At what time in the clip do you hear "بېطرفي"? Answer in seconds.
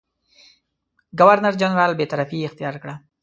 1.99-2.39